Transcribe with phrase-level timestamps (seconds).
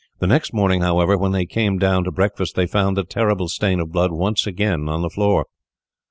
[0.17, 3.79] The next morning, however, when they came down to breakfast, they found the terrible stain
[3.79, 5.45] of blood once again on the floor.